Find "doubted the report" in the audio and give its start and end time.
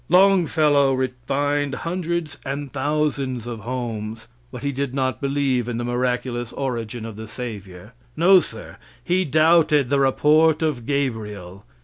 9.25-10.63